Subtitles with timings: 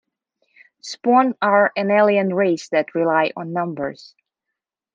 [0.81, 4.15] Spawn are an alien race that rely on numbers.